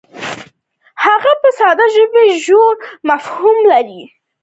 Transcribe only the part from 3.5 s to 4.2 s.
وړاندې کوي.